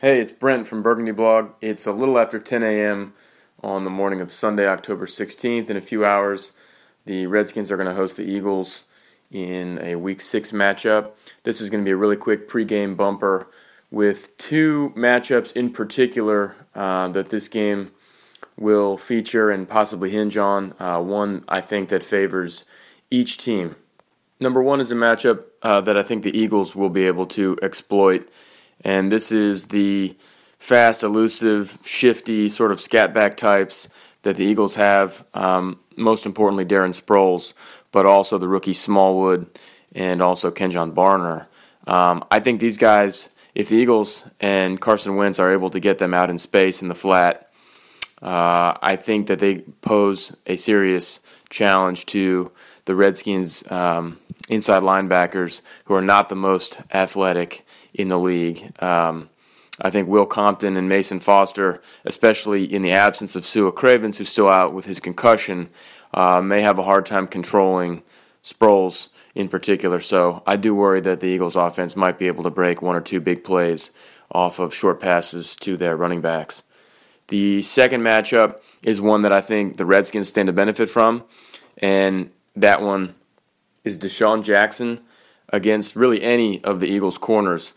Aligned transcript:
Hey, 0.00 0.18
it's 0.18 0.32
Brent 0.32 0.66
from 0.66 0.82
Burgundy 0.82 1.12
Blog. 1.12 1.50
It's 1.60 1.86
a 1.86 1.92
little 1.92 2.18
after 2.18 2.38
10 2.38 2.62
a.m. 2.62 3.12
on 3.62 3.84
the 3.84 3.90
morning 3.90 4.22
of 4.22 4.32
Sunday, 4.32 4.66
October 4.66 5.04
16th. 5.04 5.68
In 5.68 5.76
a 5.76 5.82
few 5.82 6.06
hours, 6.06 6.52
the 7.04 7.26
Redskins 7.26 7.70
are 7.70 7.76
going 7.76 7.86
to 7.86 7.94
host 7.94 8.16
the 8.16 8.24
Eagles 8.24 8.84
in 9.30 9.78
a 9.82 9.96
Week 9.96 10.22
6 10.22 10.52
matchup. 10.52 11.10
This 11.42 11.60
is 11.60 11.68
going 11.68 11.82
to 11.82 11.84
be 11.84 11.90
a 11.90 11.98
really 11.98 12.16
quick 12.16 12.48
pregame 12.48 12.96
bumper 12.96 13.50
with 13.90 14.38
two 14.38 14.94
matchups 14.96 15.52
in 15.52 15.70
particular 15.70 16.56
uh, 16.74 17.08
that 17.08 17.28
this 17.28 17.48
game 17.48 17.92
will 18.56 18.96
feature 18.96 19.50
and 19.50 19.68
possibly 19.68 20.08
hinge 20.08 20.38
on. 20.38 20.72
Uh, 20.80 20.98
one, 20.98 21.44
I 21.46 21.60
think, 21.60 21.90
that 21.90 22.02
favors 22.02 22.64
each 23.10 23.36
team. 23.36 23.76
Number 24.40 24.62
one 24.62 24.80
is 24.80 24.90
a 24.90 24.94
matchup 24.94 25.44
uh, 25.60 25.82
that 25.82 25.98
I 25.98 26.02
think 26.02 26.22
the 26.22 26.34
Eagles 26.34 26.74
will 26.74 26.88
be 26.88 27.06
able 27.06 27.26
to 27.26 27.58
exploit 27.60 28.30
and 28.84 29.10
this 29.10 29.30
is 29.30 29.66
the 29.66 30.16
fast, 30.58 31.02
elusive, 31.02 31.78
shifty 31.84 32.48
sort 32.48 32.72
of 32.72 32.80
scat 32.80 33.12
back 33.12 33.36
types 33.36 33.88
that 34.22 34.36
the 34.36 34.44
Eagles 34.44 34.74
have. 34.74 35.24
Um, 35.34 35.80
most 35.96 36.26
importantly, 36.26 36.64
Darren 36.64 36.98
Sproles, 36.98 37.52
but 37.92 38.06
also 38.06 38.38
the 38.38 38.48
rookie 38.48 38.74
Smallwood 38.74 39.46
and 39.94 40.22
also 40.22 40.50
Kenjon 40.50 40.92
Barner. 40.92 41.46
Um, 41.86 42.24
I 42.30 42.40
think 42.40 42.60
these 42.60 42.76
guys, 42.76 43.30
if 43.54 43.68
the 43.68 43.76
Eagles 43.76 44.28
and 44.40 44.80
Carson 44.80 45.16
Wentz 45.16 45.38
are 45.38 45.52
able 45.52 45.70
to 45.70 45.80
get 45.80 45.98
them 45.98 46.14
out 46.14 46.30
in 46.30 46.38
space 46.38 46.82
in 46.82 46.88
the 46.88 46.94
flat, 46.94 47.50
uh, 48.22 48.76
I 48.82 48.96
think 48.96 49.28
that 49.28 49.38
they 49.38 49.58
pose 49.80 50.36
a 50.46 50.56
serious 50.56 51.20
challenge 51.48 52.06
to 52.06 52.52
the 52.84 52.94
Redskins' 52.94 53.68
um, 53.70 54.18
inside 54.50 54.82
linebackers, 54.82 55.62
who 55.84 55.94
are 55.94 56.02
not 56.02 56.28
the 56.28 56.34
most 56.34 56.80
athletic 56.92 57.64
in 57.94 58.08
the 58.08 58.18
league. 58.18 58.72
Um, 58.82 59.30
I 59.80 59.88
think 59.88 60.08
Will 60.08 60.26
Compton 60.26 60.76
and 60.76 60.88
Mason 60.88 61.20
Foster, 61.20 61.80
especially 62.04 62.64
in 62.64 62.82
the 62.82 62.92
absence 62.92 63.34
of 63.36 63.46
Sua 63.46 63.70
Cravens, 63.70 64.18
who's 64.18 64.28
still 64.28 64.48
out 64.48 64.74
with 64.74 64.84
his 64.84 65.00
concussion, 65.00 65.70
uh, 66.12 66.42
may 66.42 66.60
have 66.60 66.78
a 66.78 66.82
hard 66.82 67.06
time 67.06 67.26
controlling 67.26 68.02
Sproles 68.42 69.08
in 69.34 69.48
particular. 69.48 70.00
So 70.00 70.42
I 70.46 70.56
do 70.56 70.74
worry 70.74 71.00
that 71.02 71.20
the 71.20 71.28
Eagles' 71.28 71.56
offense 71.56 71.94
might 71.94 72.18
be 72.18 72.26
able 72.26 72.42
to 72.42 72.50
break 72.50 72.82
one 72.82 72.96
or 72.96 73.00
two 73.00 73.20
big 73.20 73.44
plays 73.44 73.92
off 74.32 74.58
of 74.58 74.74
short 74.74 75.00
passes 75.00 75.54
to 75.56 75.76
their 75.76 75.96
running 75.96 76.20
backs. 76.20 76.64
The 77.28 77.62
second 77.62 78.02
matchup 78.02 78.60
is 78.82 79.00
one 79.00 79.22
that 79.22 79.32
I 79.32 79.40
think 79.40 79.76
the 79.76 79.86
Redskins 79.86 80.28
stand 80.28 80.48
to 80.48 80.52
benefit 80.52 80.90
from, 80.90 81.24
and 81.78 82.30
that 82.56 82.82
one 82.82 83.14
is 83.90 83.98
DeSean 83.98 84.42
Jackson 84.44 85.00
against 85.48 85.96
really 85.96 86.22
any 86.22 86.62
of 86.64 86.80
the 86.80 86.86
Eagles' 86.86 87.18
corners, 87.18 87.72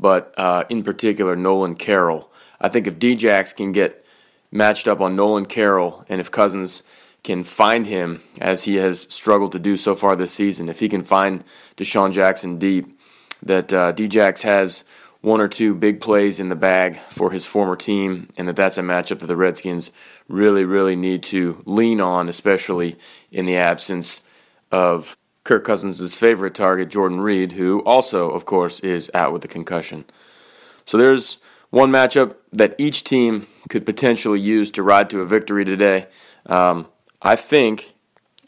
but 0.00 0.34
uh, 0.38 0.64
in 0.68 0.82
particular 0.82 1.36
Nolan 1.36 1.74
Carroll. 1.74 2.30
I 2.60 2.68
think 2.68 2.86
if 2.86 2.98
Djax 2.98 3.54
can 3.54 3.72
get 3.72 4.04
matched 4.50 4.88
up 4.88 5.00
on 5.00 5.14
Nolan 5.14 5.46
Carroll, 5.46 6.04
and 6.08 6.20
if 6.20 6.30
Cousins 6.30 6.82
can 7.22 7.44
find 7.44 7.86
him 7.86 8.22
as 8.40 8.64
he 8.64 8.76
has 8.76 9.02
struggled 9.02 9.52
to 9.52 9.58
do 9.58 9.76
so 9.76 9.94
far 9.94 10.16
this 10.16 10.32
season, 10.32 10.68
if 10.68 10.80
he 10.80 10.88
can 10.88 11.04
find 11.04 11.44
DeSean 11.76 12.12
Jackson 12.12 12.58
deep, 12.58 12.98
that 13.42 13.72
uh, 13.72 13.92
Djax 13.92 14.42
has 14.42 14.84
one 15.20 15.40
or 15.40 15.48
two 15.48 15.74
big 15.74 16.00
plays 16.00 16.40
in 16.40 16.48
the 16.48 16.56
bag 16.56 16.98
for 17.10 17.30
his 17.30 17.44
former 17.44 17.76
team, 17.76 18.30
and 18.38 18.48
that 18.48 18.56
that's 18.56 18.78
a 18.78 18.82
matchup 18.82 19.20
that 19.20 19.26
the 19.26 19.36
Redskins 19.36 19.90
really, 20.28 20.64
really 20.64 20.96
need 20.96 21.22
to 21.24 21.62
lean 21.66 22.00
on, 22.00 22.28
especially 22.28 22.96
in 23.30 23.44
the 23.46 23.56
absence 23.56 24.22
of 24.70 25.16
Kirk 25.48 25.64
Cousins' 25.64 26.14
favorite 26.14 26.54
target, 26.54 26.90
Jordan 26.90 27.22
Reed, 27.22 27.52
who 27.52 27.80
also, 27.84 28.30
of 28.30 28.44
course, 28.44 28.80
is 28.80 29.10
out 29.14 29.32
with 29.32 29.42
a 29.46 29.48
concussion. 29.48 30.04
So 30.84 30.98
there's 30.98 31.38
one 31.70 31.90
matchup 31.90 32.34
that 32.52 32.74
each 32.76 33.02
team 33.02 33.46
could 33.70 33.86
potentially 33.86 34.40
use 34.40 34.70
to 34.72 34.82
ride 34.82 35.08
to 35.08 35.22
a 35.22 35.26
victory 35.26 35.64
today. 35.64 36.06
Um, 36.44 36.86
I 37.22 37.34
think, 37.34 37.94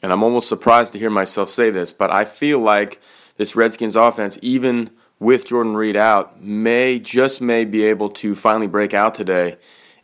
and 0.02 0.12
I'm 0.12 0.22
almost 0.22 0.46
surprised 0.46 0.92
to 0.92 0.98
hear 0.98 1.08
myself 1.08 1.48
say 1.48 1.70
this, 1.70 1.90
but 1.90 2.10
I 2.10 2.26
feel 2.26 2.58
like 2.58 3.00
this 3.38 3.56
Redskins 3.56 3.96
offense, 3.96 4.38
even 4.42 4.90
with 5.18 5.46
Jordan 5.46 5.78
Reed 5.78 5.96
out, 5.96 6.42
may 6.42 6.98
just 6.98 7.40
may 7.40 7.64
be 7.64 7.84
able 7.84 8.10
to 8.10 8.34
finally 8.34 8.66
break 8.66 8.92
out 8.92 9.14
today 9.14 9.56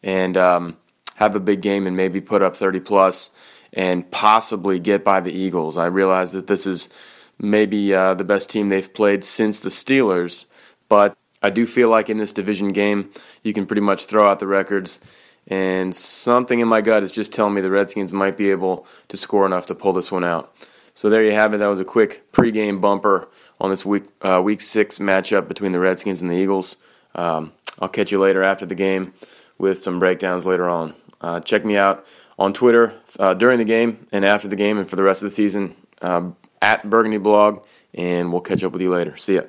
and 0.03 0.35
um, 0.39 0.79
have 1.17 1.37
a 1.37 1.41
big 1.41 1.61
game 1.61 1.87
and 1.87 1.95
maybe 1.95 2.23
put 2.23 2.41
up 2.41 2.57
30 2.57 2.81
plus 2.81 3.33
and 3.77 4.11
possibly 4.11 4.81
get 4.81 5.05
by 5.05 5.21
the 5.21 5.33
Eagles. 5.33 5.77
I 5.77 5.87
realize 5.87 6.33
that 6.33 6.49
this 6.49 6.67
is 6.67 6.89
maybe 7.39 7.95
uh, 7.95 8.15
the 8.15 8.25
best 8.25 8.51
team 8.51 8.71
they've 8.71 8.93
played 8.93 9.23
since 9.23 9.61
the 9.61 9.69
Steelers, 9.69 10.47
but 10.89 11.17
I 11.43 11.51
do 11.51 11.67
feel 11.67 11.91
like 11.91 12.09
in 12.09 12.17
this 12.17 12.33
division 12.33 12.73
game, 12.73 13.13
you 13.45 13.53
can 13.53 13.67
pretty 13.67 13.83
much 13.83 14.07
throw 14.07 14.27
out 14.27 14.41
the 14.41 14.47
records. 14.47 14.99
And 15.47 15.95
something 15.95 16.59
in 16.59 16.67
my 16.67 16.81
gut 16.81 17.05
is 17.05 17.13
just 17.13 17.33
telling 17.33 17.55
me 17.55 17.61
the 17.61 17.71
Redskins 17.71 18.13
might 18.13 18.37
be 18.37 18.51
able 18.51 18.87
to 19.09 19.17
score 19.17 19.47
enough 19.47 19.67
to 19.67 19.75
pull 19.75 19.93
this 19.93 20.11
one 20.11 20.25
out. 20.25 20.53
So 20.95 21.11
there 21.11 21.23
you 21.23 21.33
have 21.33 21.53
it. 21.55 21.59
That 21.59 21.69
was 21.69 21.79
a 21.79 21.85
quick 21.85 22.33
pregame 22.33 22.81
bumper 22.81 23.29
on 23.61 23.71
this 23.71 23.85
week 23.85 24.05
uh, 24.23 24.41
week 24.43 24.61
six 24.61 24.99
matchup 24.99 25.47
between 25.47 25.73
the 25.73 25.79
Redskins 25.79 26.21
and 26.21 26.31
the 26.31 26.35
Eagles. 26.35 26.77
Um, 27.15 27.53
I'll 27.79 27.89
catch 27.89 28.11
you 28.11 28.19
later 28.19 28.43
after 28.43 28.67
the 28.67 28.75
game 28.75 29.13
with 29.59 29.79
some 29.79 29.99
breakdowns 29.99 30.47
later 30.47 30.69
on. 30.69 30.95
Uh, 31.21 31.41
check 31.41 31.65
me 31.65 31.77
out 31.77 32.07
on 32.39 32.53
Twitter 32.53 32.95
uh, 33.19 33.35
during 33.35 33.59
the 33.59 33.65
game 33.65 34.07
and 34.13 34.25
after 34.25 34.49
the 34.49 34.57
game 34.57 34.79
and 34.79 34.89
for 34.89 34.97
the 34.97 35.03
rest 35.03 35.23
of 35.23 35.29
the 35.29 35.35
season 35.35 35.75
um, 36.03 36.37
at 36.61 36.89
Burgundy 36.89 37.19
Blog, 37.19 37.65
and 37.95 38.33
we'll 38.33 38.43
catch 38.43 38.63
up 38.63 38.73
with 38.73 38.83
you 38.83 38.91
later. 38.91 39.17
See 39.17 39.35
ya. 39.37 39.43